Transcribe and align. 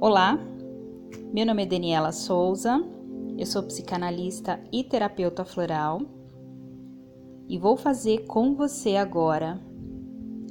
Olá, 0.00 0.38
meu 1.34 1.44
nome 1.44 1.64
é 1.64 1.66
Daniela 1.66 2.12
Souza, 2.12 2.80
eu 3.36 3.44
sou 3.44 3.64
psicanalista 3.64 4.62
e 4.70 4.84
terapeuta 4.84 5.44
floral 5.44 6.00
e 7.48 7.58
vou 7.58 7.76
fazer 7.76 8.18
com 8.18 8.54
você 8.54 8.94
agora 8.94 9.60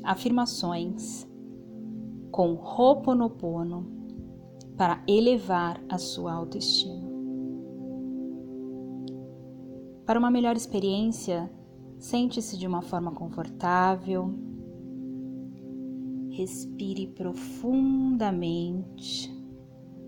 afirmações 0.03 1.25
com 2.29 2.55
Ho'oponopono 2.55 3.89
para 4.75 5.01
elevar 5.07 5.81
a 5.87 5.97
sua 5.97 6.33
autoestima. 6.33 7.07
Para 10.05 10.19
uma 10.19 10.29
melhor 10.29 10.57
experiência, 10.57 11.49
sente-se 11.97 12.57
de 12.57 12.67
uma 12.67 12.81
forma 12.81 13.13
confortável, 13.13 14.29
respire 16.31 17.07
profundamente 17.07 19.36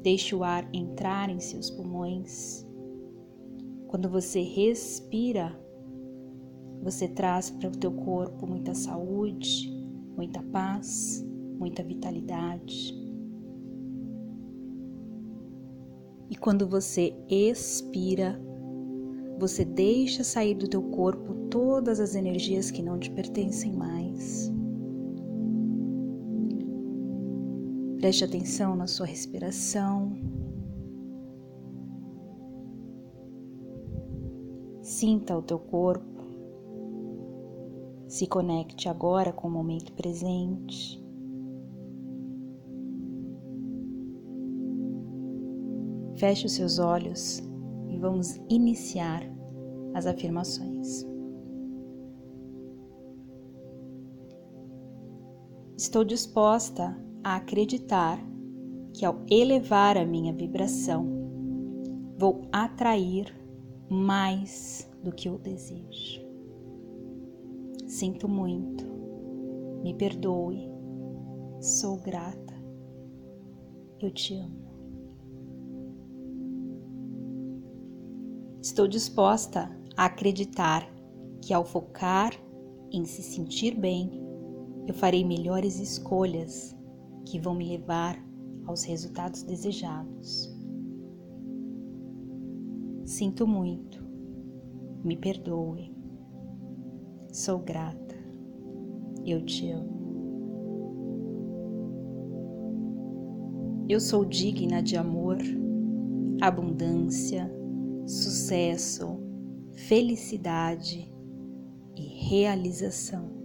Deixe 0.02 0.34
o 0.36 0.43
ar 0.43 0.70
entrar 0.73 1.30
em 1.30 1.39
seus 1.39 1.70
pulmões. 1.70 2.66
Quando 3.88 4.09
você 4.09 4.41
respira, 4.41 5.59
você 6.81 7.08
traz 7.08 7.49
para 7.49 7.67
o 7.67 7.77
teu 7.77 7.91
corpo 7.91 8.48
muita 8.48 8.73
saúde, 8.73 9.70
muita 10.16 10.41
paz, 10.44 11.25
muita 11.58 11.84
vitalidade. 11.84 12.94
E 16.30 16.36
quando 16.36 16.67
você 16.67 17.13
expira, 17.27 18.39
você 19.39 19.66
deixa 19.66 20.23
sair 20.23 20.53
do 20.53 20.67
teu 20.67 20.84
corpo 20.84 21.34
todas 21.50 22.00
as 22.00 22.13
energias 22.13 22.70
que 22.70 22.84
não 22.84 23.00
te 23.00 23.09
pertencem 23.09 23.73
mais. 23.73 24.52
Preste 27.99 28.23
atenção 28.23 28.77
na 28.77 28.88
sua 28.88 29.05
respiração. 29.05 30.13
Sinta 34.81 35.38
o 35.38 35.42
teu 35.42 35.59
corpo. 35.59 36.23
Se 38.08 38.25
conecte 38.25 38.88
agora 38.88 39.33
com 39.33 39.50
o 39.50 39.52
momento 39.52 39.92
presente. 39.92 41.03
Feche 46.16 46.45
os 46.45 46.53
seus 46.53 46.80
olhos 46.80 47.39
e 47.89 47.97
vamos 47.97 48.39
iniciar 48.50 49.23
as 49.94 50.05
afirmações. 50.05 51.05
Estou 55.75 56.05
disposta 56.05 57.08
a 57.23 57.36
acreditar 57.36 58.20
que 58.94 59.06
ao 59.06 59.23
elevar 59.30 59.98
a 59.98 60.06
minha 60.06 60.34
vibração, 60.34 61.06
vou 62.17 62.42
atrair 62.52 63.34
mais 63.89 64.89
do 65.03 65.11
que 65.11 65.30
eu 65.30 65.38
desejo. 65.38 66.22
Sinto 67.88 68.28
muito, 68.28 68.86
me 69.84 69.94
perdoe, 69.94 70.70
sou 71.59 71.98
grata, 71.98 72.53
eu 74.00 74.11
te 74.11 74.36
amo. 74.36 74.70
Estou 78.61 78.88
disposta 78.88 79.72
a 79.95 80.06
acreditar 80.06 80.88
que 81.42 81.54
ao 81.54 81.64
focar 81.64 82.33
em 82.92 83.06
se 83.06 83.23
sentir 83.23 83.76
bem, 83.76 84.11
eu 84.88 84.94
farei 84.94 85.23
melhores 85.23 85.80
escolhas 85.80 86.76
que 87.30 87.39
vão 87.39 87.53
me 87.53 87.69
levar 87.69 88.17
aos 88.66 88.83
resultados 88.83 89.44
desejados. 89.44 90.52
Sinto 93.05 93.45
muito, 93.45 94.03
me 95.03 95.16
perdoe, 95.16 95.95
sou 97.31 97.59
grata, 97.59 98.15
eu 99.23 99.45
te 99.45 99.70
amo. 99.70 99.99
Eu 103.87 103.99
sou 103.99 104.25
digna 104.25 104.81
de 104.81 104.98
amor, 104.98 105.37
abundância, 106.42 107.52
sucesso, 108.08 109.20
felicidade 109.73 111.11
e 111.95 112.02
realização. 112.02 113.39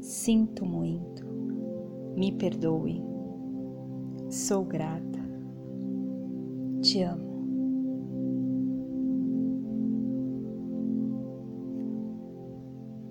Sinto 0.00 0.66
muito, 0.66 1.21
me 2.16 2.32
perdoe, 2.32 3.02
sou 4.28 4.64
grata, 4.64 5.20
te 6.80 7.02
amo. 7.02 7.32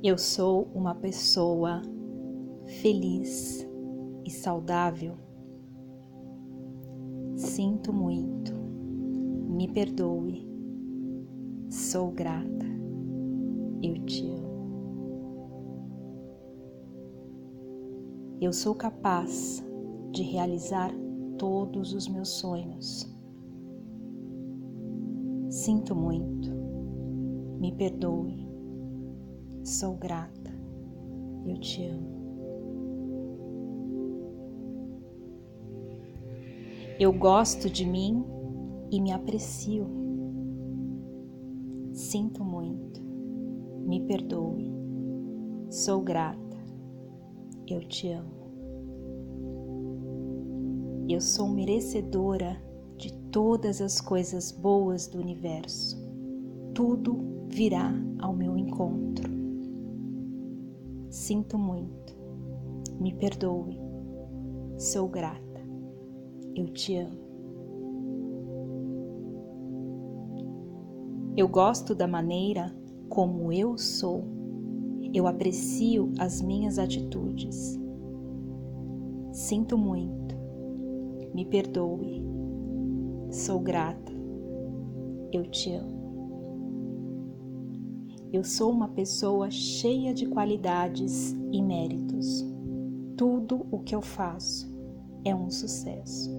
Eu 0.04 0.18
sou 0.18 0.68
uma 0.74 0.96
pessoa 0.96 1.82
feliz 2.82 3.68
e 4.26 4.32
saudável. 4.32 5.16
Sinto 7.36 7.94
muito, 7.94 8.54
me 8.54 9.68
perdoe, 9.68 10.48
sou 11.70 12.12
grata, 12.12 12.66
eu 13.84 13.96
te 14.06 14.28
amo. 14.32 14.51
Eu 18.42 18.52
sou 18.52 18.74
capaz 18.74 19.64
de 20.12 20.24
realizar 20.24 20.92
todos 21.38 21.94
os 21.94 22.08
meus 22.08 22.30
sonhos. 22.30 23.08
Sinto 25.48 25.96
muito, 25.96 26.50
me 27.60 27.72
perdoe, 27.72 28.50
sou 29.64 29.96
grata, 29.96 30.52
eu 31.46 31.60
te 31.60 31.86
amo. 31.86 32.20
Eu 37.00 37.14
gosto 37.14 37.70
de 37.70 37.86
mim 37.86 38.26
e 38.90 39.00
me 39.00 39.12
aprecio. 39.12 39.86
Sinto 41.94 42.44
muito, 42.44 43.04
me 43.86 44.02
perdoe, 44.02 44.74
sou 45.70 46.02
grata 46.02 46.51
eu 47.74 47.82
te 47.88 48.10
amo. 48.10 48.42
Eu 51.10 51.20
sou 51.22 51.48
merecedora 51.48 52.62
de 52.98 53.14
todas 53.32 53.82
as 53.82 54.00
coisas 54.00 54.52
boas 54.52 55.08
do 55.08 55.20
universo. 55.20 55.98
Tudo 56.74 57.46
virá 57.48 57.94
ao 58.20 58.34
meu 58.34 58.58
encontro. 58.58 59.30
Sinto 61.10 61.58
muito. 61.58 62.16
Me 63.00 63.14
perdoe. 63.14 63.80
Sou 64.78 65.08
grata. 65.08 65.42
Eu 66.56 66.68
te 66.68 66.96
amo. 66.98 67.22
Eu 71.36 71.48
gosto 71.48 71.96
da 71.96 72.08
maneira 72.08 72.76
como 73.10 73.52
eu 73.52 73.78
sou 73.78 74.41
eu 75.14 75.28
aprecio 75.28 76.12
as 76.18 76.42
minhas 76.42 76.80
atitudes. 76.80 77.78
Sinto 79.32 79.78
muito. 79.78 80.36
Me 81.34 81.46
perdoe. 81.46 82.24
Sou 83.30 83.60
grata. 83.60 84.12
Eu 85.32 85.44
te 85.50 85.74
amo. 85.74 86.02
Eu 88.32 88.44
sou 88.44 88.72
uma 88.72 88.88
pessoa 88.88 89.52
cheia 89.52 90.14
de 90.14 90.26
qualidades 90.26 91.36
e 91.52 91.62
méritos. 91.62 92.46
Tudo 93.18 93.66
o 93.70 93.80
que 93.80 93.94
eu 93.94 94.02
faço 94.02 94.74
é 95.26 95.36
um 95.36 95.50
sucesso. 95.50 96.32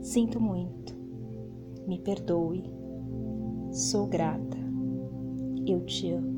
Sinto 0.00 0.40
muito. 0.40 0.96
Me 1.86 1.98
perdoe. 1.98 2.64
Sou 3.72 4.06
grata. 4.06 4.56
Eu 5.66 5.84
te 5.84 6.12
amo. 6.12 6.35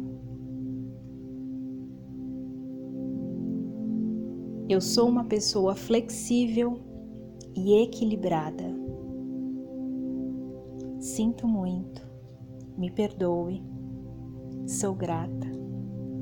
Eu 4.68 4.82
sou 4.82 5.08
uma 5.08 5.24
pessoa 5.24 5.74
flexível 5.74 6.78
e 7.56 7.82
equilibrada. 7.82 8.64
Sinto 11.00 11.48
muito, 11.48 12.06
me 12.76 12.90
perdoe, 12.90 13.62
sou 14.66 14.94
grata, 14.94 15.50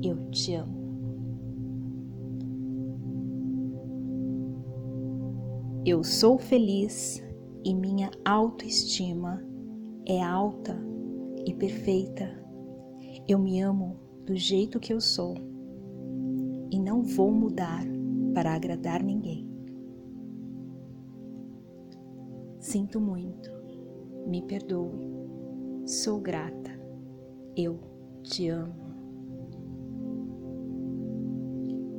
eu 0.01 0.29
te 0.31 0.53
amo. 0.53 0.77
Eu 5.85 6.01
sou 6.05 6.37
feliz 6.37 7.21
e 7.65 7.75
minha 7.75 8.09
autoestima 8.23 9.45
é 10.05 10.23
alta 10.23 10.73
e 11.45 11.53
perfeita. 11.53 12.31
Eu 13.27 13.39
me 13.39 13.59
amo 13.59 13.97
do 14.25 14.37
jeito 14.37 14.79
que 14.79 14.93
eu 14.93 15.01
sou 15.01 15.35
e 16.71 16.79
não 16.79 17.03
vou 17.03 17.29
mudar 17.29 17.96
para 18.37 18.53
agradar 18.53 19.01
ninguém. 19.01 19.49
Sinto 22.59 23.01
muito, 23.01 23.49
me 24.27 24.43
perdoe, 24.43 25.09
sou 25.87 26.21
grata, 26.21 26.69
eu 27.55 27.79
te 28.21 28.47
amo. 28.47 28.75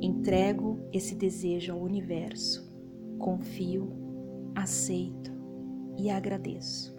Entrego 0.01 0.79
esse 0.93 1.13
desejo 1.13 1.73
ao 1.73 1.81
universo, 1.81 2.73
confio, 3.17 3.91
aceito 4.55 5.33
e 5.97 6.09
agradeço. 6.09 6.97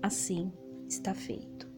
Assim 0.00 0.50
está 0.88 1.12
feito. 1.12 1.70